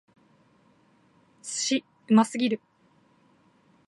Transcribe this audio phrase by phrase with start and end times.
[1.43, 1.85] 寿司！
[2.07, 2.59] うますぎる！